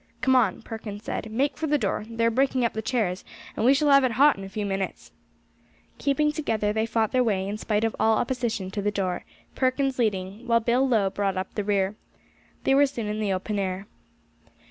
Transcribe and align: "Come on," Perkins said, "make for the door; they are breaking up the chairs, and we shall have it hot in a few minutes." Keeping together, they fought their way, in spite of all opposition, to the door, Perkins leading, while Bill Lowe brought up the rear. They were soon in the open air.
"Come 0.21 0.35
on," 0.35 0.63
Perkins 0.63 1.03
said, 1.03 1.31
"make 1.31 1.57
for 1.57 1.67
the 1.67 1.77
door; 1.77 2.05
they 2.09 2.25
are 2.25 2.31
breaking 2.31 2.65
up 2.65 2.73
the 2.73 2.81
chairs, 2.81 3.23
and 3.55 3.63
we 3.63 3.75
shall 3.75 3.91
have 3.91 4.03
it 4.03 4.13
hot 4.13 4.35
in 4.35 4.43
a 4.43 4.49
few 4.49 4.65
minutes." 4.65 5.11
Keeping 5.99 6.31
together, 6.31 6.73
they 6.73 6.87
fought 6.87 7.11
their 7.11 7.23
way, 7.23 7.47
in 7.47 7.59
spite 7.59 7.83
of 7.83 7.95
all 7.99 8.17
opposition, 8.17 8.71
to 8.71 8.81
the 8.81 8.89
door, 8.89 9.25
Perkins 9.53 9.99
leading, 9.99 10.47
while 10.47 10.59
Bill 10.59 10.87
Lowe 10.87 11.11
brought 11.11 11.37
up 11.37 11.53
the 11.53 11.63
rear. 11.63 11.97
They 12.63 12.73
were 12.73 12.87
soon 12.87 13.05
in 13.05 13.19
the 13.19 13.31
open 13.31 13.59
air. 13.59 13.85